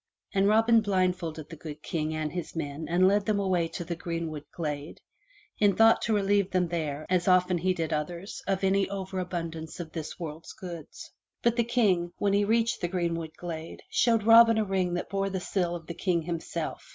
[0.33, 3.95] And Robin blindfolded the good King and his men and led them away to the
[3.95, 4.99] greenwood glade,
[5.59, 9.79] in thought to relieve them there, as often he did others, of any over abundance
[9.79, 11.11] of this world's goods.
[11.43, 15.29] But the King, when he reached the greenwood glade, showed Robin a ring that bore
[15.29, 16.83] the seal of the King himself.